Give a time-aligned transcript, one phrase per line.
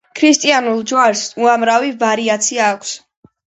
[0.19, 2.99] ქრისტიანულ ჯვარს უამრავი ვარიაცია აქვს.